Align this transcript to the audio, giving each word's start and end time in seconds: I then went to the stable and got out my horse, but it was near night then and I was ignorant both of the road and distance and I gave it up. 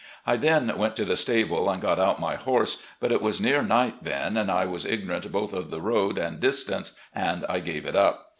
I 0.25 0.35
then 0.35 0.75
went 0.79 0.95
to 0.95 1.05
the 1.05 1.15
stable 1.15 1.69
and 1.69 1.79
got 1.79 1.99
out 1.99 2.19
my 2.19 2.33
horse, 2.33 2.81
but 2.99 3.11
it 3.11 3.21
was 3.21 3.39
near 3.39 3.61
night 3.61 4.03
then 4.03 4.35
and 4.35 4.49
I 4.49 4.65
was 4.65 4.83
ignorant 4.83 5.31
both 5.31 5.53
of 5.53 5.69
the 5.69 5.79
road 5.79 6.17
and 6.17 6.39
distance 6.39 6.97
and 7.13 7.45
I 7.47 7.59
gave 7.59 7.85
it 7.85 7.95
up. 7.95 8.29